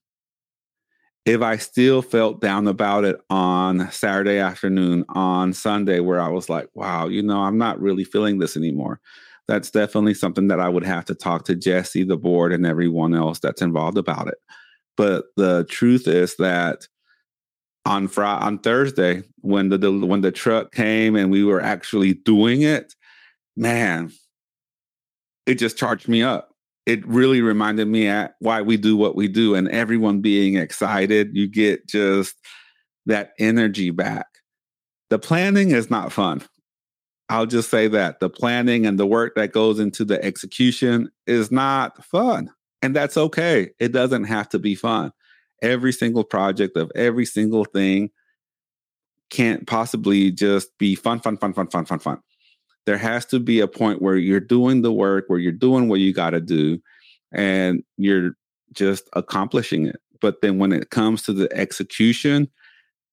If 1.25 1.41
I 1.41 1.57
still 1.57 2.01
felt 2.01 2.41
down 2.41 2.67
about 2.67 3.05
it 3.05 3.17
on 3.29 3.91
Saturday 3.91 4.39
afternoon, 4.39 5.05
on 5.09 5.53
Sunday, 5.53 5.99
where 5.99 6.19
I 6.19 6.29
was 6.29 6.49
like, 6.49 6.67
wow, 6.73 7.07
you 7.07 7.21
know, 7.21 7.41
I'm 7.41 7.59
not 7.59 7.79
really 7.79 8.03
feeling 8.03 8.39
this 8.39 8.57
anymore 8.57 8.99
that's 9.51 9.69
definitely 9.69 10.13
something 10.13 10.47
that 10.47 10.61
I 10.61 10.69
would 10.69 10.85
have 10.85 11.03
to 11.05 11.15
talk 11.15 11.43
to 11.45 11.55
Jesse, 11.55 12.05
the 12.05 12.15
board, 12.15 12.53
and 12.53 12.65
everyone 12.65 13.13
else 13.13 13.39
that's 13.39 13.61
involved 13.61 13.97
about 13.97 14.27
it. 14.27 14.37
But 14.95 15.25
the 15.35 15.65
truth 15.69 16.07
is 16.07 16.37
that 16.37 16.87
on 17.85 18.07
Friday, 18.07 18.45
on 18.45 18.59
Thursday, 18.59 19.23
when 19.39 19.67
the, 19.67 19.77
the 19.77 19.91
when 19.91 20.21
the 20.21 20.31
truck 20.31 20.71
came 20.71 21.17
and 21.17 21.31
we 21.31 21.43
were 21.43 21.61
actually 21.61 22.13
doing 22.13 22.61
it, 22.61 22.93
man, 23.57 24.11
it 25.45 25.55
just 25.55 25.77
charged 25.77 26.07
me 26.07 26.23
up. 26.23 26.50
It 26.91 27.07
really 27.07 27.41
reminded 27.41 27.87
me 27.87 28.09
at 28.09 28.35
why 28.39 28.61
we 28.61 28.75
do 28.75 28.97
what 28.97 29.15
we 29.15 29.29
do, 29.29 29.55
and 29.55 29.69
everyone 29.69 30.19
being 30.19 30.57
excited. 30.57 31.29
You 31.31 31.47
get 31.47 31.87
just 31.87 32.35
that 33.05 33.31
energy 33.39 33.91
back. 33.91 34.27
The 35.09 35.17
planning 35.17 35.71
is 35.71 35.89
not 35.89 36.11
fun. 36.11 36.43
I'll 37.29 37.45
just 37.45 37.69
say 37.69 37.87
that 37.87 38.19
the 38.19 38.29
planning 38.29 38.85
and 38.85 38.99
the 38.99 39.07
work 39.07 39.35
that 39.35 39.53
goes 39.53 39.79
into 39.79 40.03
the 40.03 40.21
execution 40.21 41.09
is 41.25 41.49
not 41.49 42.03
fun. 42.03 42.49
And 42.81 42.93
that's 42.93 43.15
okay. 43.15 43.69
It 43.79 43.93
doesn't 43.93 44.25
have 44.25 44.49
to 44.49 44.59
be 44.59 44.75
fun. 44.75 45.13
Every 45.61 45.93
single 45.93 46.25
project 46.25 46.75
of 46.75 46.91
every 46.93 47.25
single 47.25 47.63
thing 47.63 48.09
can't 49.29 49.65
possibly 49.65 50.29
just 50.29 50.77
be 50.77 50.93
fun, 50.95 51.21
fun, 51.21 51.37
fun, 51.37 51.53
fun, 51.53 51.67
fun, 51.67 51.85
fun, 51.85 51.99
fun. 51.99 52.19
There 52.85 52.97
has 52.97 53.25
to 53.27 53.39
be 53.39 53.59
a 53.59 53.67
point 53.67 54.01
where 54.01 54.15
you're 54.15 54.39
doing 54.39 54.81
the 54.81 54.91
work, 54.91 55.25
where 55.27 55.39
you're 55.39 55.51
doing 55.51 55.87
what 55.87 55.99
you 55.99 56.13
got 56.13 56.31
to 56.31 56.41
do, 56.41 56.79
and 57.31 57.83
you're 57.97 58.31
just 58.73 59.09
accomplishing 59.13 59.87
it. 59.87 59.97
But 60.19 60.41
then 60.41 60.57
when 60.57 60.71
it 60.71 60.89
comes 60.89 61.23
to 61.23 61.33
the 61.33 61.51
execution, 61.55 62.49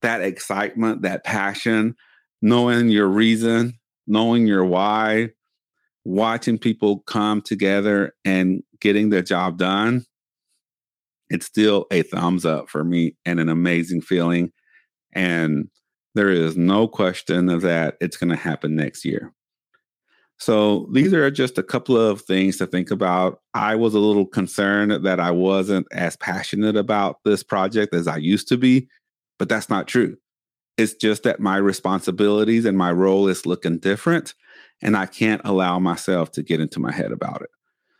that 0.03 0.21
excitement, 0.23 1.03
that 1.03 1.25
passion, 1.25 1.97
knowing 2.41 2.89
your 2.89 3.09
reason, 3.09 3.79
knowing 4.07 4.47
your 4.47 4.65
why, 4.65 5.31
watching 6.05 6.59
people 6.59 7.01
come 7.01 7.43
together 7.43 8.15
and 8.25 8.63
getting 8.81 9.11
the 9.11 9.23
job 9.23 9.59
done, 9.59 10.05
it's 11.31 11.47
still 11.47 11.87
a 11.91 12.03
thumbs 12.03 12.47
up 12.47 12.69
for 12.71 12.85
me 12.85 13.17
and 13.27 13.39
an 13.41 13.49
amazing 13.49 14.01
feeling. 14.01 14.51
And 15.13 15.69
there 16.15 16.31
is 16.31 16.57
no 16.57 16.89
question 16.89 17.49
of 17.49 17.63
that 17.63 17.97
it's 18.01 18.17
going 18.17 18.31
to 18.31 18.37
happen 18.37 18.77
next 18.77 19.05
year. 19.05 19.33
So 20.39 20.89
these 20.93 21.13
are 21.13 21.31
just 21.31 21.59
a 21.59 21.65
couple 21.65 21.97
of 21.97 22.23
things 22.23 22.59
to 22.59 22.67
think 22.67 22.91
about. 22.93 23.41
I 23.55 23.75
was 23.75 23.95
a 23.95 23.99
little 23.99 24.27
concerned 24.27 25.05
that 25.05 25.19
I 25.19 25.33
wasn't 25.33 25.87
as 25.91 26.17
passionate 26.17 26.77
about 26.77 27.17
this 27.25 27.43
project 27.43 27.93
as 27.93 28.07
I 28.07 28.19
used 28.19 28.47
to 28.49 28.57
be, 28.57 28.89
but 29.39 29.49
that's 29.49 29.69
not 29.69 29.89
true. 29.89 30.17
It's 30.77 30.95
just 30.95 31.25
that 31.25 31.41
my 31.41 31.57
responsibilities 31.57 32.65
and 32.65 32.79
my 32.79 32.93
role 32.93 33.27
is 33.27 33.47
looking 33.47 33.79
different, 33.79 34.35
and 34.81 34.97
I 34.97 35.07
can't 35.07 35.43
allow 35.45 35.81
myself 35.81 36.31
to 36.33 36.43
get 36.45 36.61
into 36.61 36.79
my 36.79 36.93
head 36.93 37.11
about 37.11 37.43
it. 37.43 37.51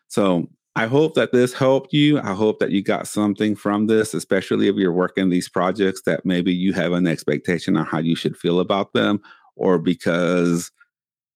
So 0.07 0.49
I 0.77 0.87
hope 0.87 1.15
that 1.15 1.33
this 1.33 1.53
helped 1.53 1.93
you. 1.93 2.21
I 2.21 2.35
hope 2.35 2.61
that 2.61 2.71
you 2.71 2.85
got 2.85 3.09
something 3.09 3.57
from 3.57 3.89
this, 3.89 4.15
especially 4.15 4.69
if 4.69 4.77
you're 4.77 4.93
working 4.93 5.29
these 5.29 5.49
projects 5.49 6.03
that 6.03 6.25
maybe 6.25 6.55
you 6.55 6.73
have 6.75 6.93
an 6.93 7.09
expectation 7.09 7.77
on 7.77 7.85
how 7.85 7.99
you 7.99 8.15
should 8.15 8.37
feel 8.37 8.61
about 8.61 8.93
them, 8.93 9.21
or 9.57 9.81
because 9.81 10.71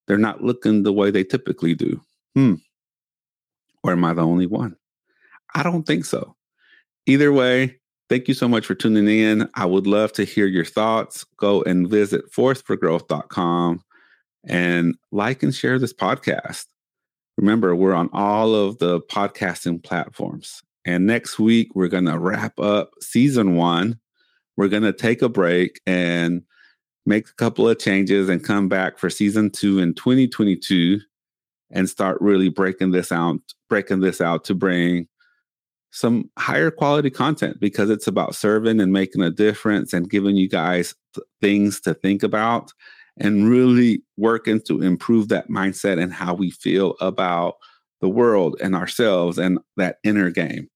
they're 0.07 0.17
not 0.17 0.43
looking 0.43 0.83
the 0.83 0.93
way 0.93 1.11
they 1.11 1.23
typically 1.23 1.75
do. 1.75 2.01
Hmm. 2.35 2.55
Or 3.83 3.91
am 3.91 4.03
I 4.03 4.13
the 4.13 4.21
only 4.21 4.45
one? 4.45 4.75
I 5.55 5.63
don't 5.63 5.83
think 5.83 6.05
so. 6.05 6.35
Either 7.05 7.31
way, 7.31 7.79
thank 8.09 8.27
you 8.27 8.33
so 8.33 8.47
much 8.47 8.65
for 8.65 8.75
tuning 8.75 9.07
in. 9.07 9.49
I 9.55 9.65
would 9.65 9.87
love 9.87 10.13
to 10.13 10.23
hear 10.23 10.45
your 10.45 10.65
thoughts. 10.65 11.25
Go 11.37 11.61
and 11.63 11.89
visit 11.89 12.31
forceforgrowth.com 12.31 13.81
and 14.45 14.95
like 15.11 15.43
and 15.43 15.53
share 15.53 15.79
this 15.79 15.93
podcast. 15.93 16.65
Remember, 17.37 17.75
we're 17.75 17.93
on 17.93 18.09
all 18.13 18.55
of 18.55 18.77
the 18.77 19.01
podcasting 19.01 19.83
platforms. 19.83 20.61
And 20.85 21.07
next 21.07 21.39
week, 21.39 21.69
we're 21.75 21.87
going 21.87 22.05
to 22.05 22.19
wrap 22.19 22.59
up 22.59 22.91
season 23.01 23.55
one. 23.55 23.99
We're 24.57 24.67
going 24.67 24.83
to 24.83 24.93
take 24.93 25.21
a 25.21 25.29
break 25.29 25.81
and 25.87 26.43
make 27.05 27.27
a 27.27 27.33
couple 27.33 27.67
of 27.67 27.79
changes 27.79 28.29
and 28.29 28.43
come 28.43 28.69
back 28.69 28.97
for 28.97 29.09
season 29.09 29.49
two 29.49 29.79
in 29.79 29.93
2022 29.93 30.99
and 31.71 31.89
start 31.89 32.17
really 32.21 32.49
breaking 32.49 32.91
this 32.91 33.11
out, 33.11 33.39
breaking 33.67 33.99
this 33.99 34.21
out 34.21 34.45
to 34.45 34.55
bring 34.55 35.07
some 35.91 36.29
higher 36.39 36.71
quality 36.71 37.09
content 37.09 37.59
because 37.59 37.89
it's 37.89 38.07
about 38.07 38.35
serving 38.35 38.79
and 38.79 38.91
making 38.91 39.21
a 39.21 39.29
difference 39.29 39.93
and 39.93 40.09
giving 40.09 40.35
you 40.35 40.49
guys 40.49 40.95
th- 41.13 41.25
things 41.39 41.79
to 41.79 41.93
think 41.93 42.23
about 42.23 42.71
and 43.17 43.47
really 43.47 44.01
working 44.17 44.59
to 44.61 44.81
improve 44.81 45.27
that 45.27 45.49
mindset 45.49 46.01
and 46.01 46.11
how 46.11 46.33
we 46.33 46.49
feel 46.49 46.95
about 46.99 47.55
the 48.01 48.09
world 48.09 48.55
and 48.61 48.75
ourselves 48.75 49.37
and 49.37 49.59
that 49.77 49.97
inner 50.03 50.31
game. 50.31 50.67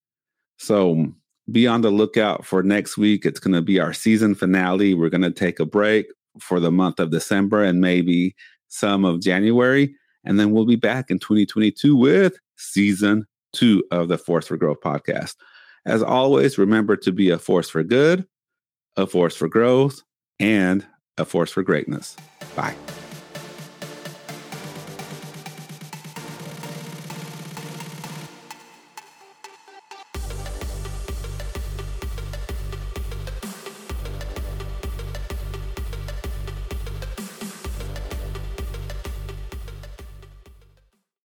So 0.59 1.07
be 1.51 1.65
on 1.65 1.81
the 1.81 1.89
lookout 1.89 2.45
for 2.45 2.61
next 2.61 2.97
week. 2.97 3.25
It's 3.25 3.39
going 3.39 3.55
to 3.55 3.61
be 3.61 3.79
our 3.79 3.93
season 3.93 4.35
finale. 4.35 4.93
We're 4.93 5.09
going 5.09 5.21
to 5.21 5.31
take 5.31 5.59
a 5.59 5.65
break 5.65 6.07
for 6.41 6.59
the 6.59 6.71
month 6.71 6.99
of 6.99 7.11
December 7.11 7.63
and 7.63 7.81
maybe 7.81 8.35
some 8.67 9.05
of 9.05 9.21
January. 9.21 9.95
And 10.23 10.39
then 10.39 10.51
we'll 10.51 10.65
be 10.65 10.75
back 10.75 11.09
in 11.09 11.19
2022 11.19 11.95
with 11.95 12.37
season 12.57 13.25
two 13.53 13.83
of 13.91 14.07
the 14.07 14.17
Force 14.17 14.47
for 14.47 14.57
Growth 14.57 14.81
podcast. 14.81 15.35
As 15.85 16.03
always, 16.03 16.57
remember 16.57 16.97
to 16.97 17.11
be 17.11 17.29
a 17.29 17.39
force 17.39 17.69
for 17.69 17.83
good, 17.83 18.27
a 18.97 19.07
force 19.07 19.35
for 19.35 19.47
growth, 19.47 20.01
and 20.39 20.85
a 21.17 21.25
force 21.25 21.51
for 21.51 21.63
greatness. 21.63 22.15
Bye. 22.55 22.75